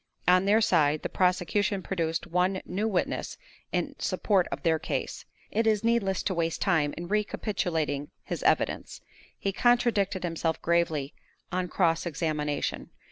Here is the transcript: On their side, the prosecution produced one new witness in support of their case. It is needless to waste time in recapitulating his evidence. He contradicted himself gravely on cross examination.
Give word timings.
On 0.27 0.45
their 0.45 0.61
side, 0.61 1.03
the 1.03 1.09
prosecution 1.09 1.83
produced 1.83 2.25
one 2.25 2.59
new 2.65 2.87
witness 2.87 3.37
in 3.71 3.93
support 3.99 4.47
of 4.51 4.63
their 4.63 4.79
case. 4.79 5.25
It 5.51 5.67
is 5.67 5.83
needless 5.83 6.23
to 6.23 6.33
waste 6.33 6.59
time 6.59 6.95
in 6.97 7.07
recapitulating 7.07 8.09
his 8.23 8.41
evidence. 8.41 9.01
He 9.37 9.53
contradicted 9.53 10.23
himself 10.23 10.59
gravely 10.59 11.13
on 11.51 11.67
cross 11.67 12.07
examination. 12.07 12.89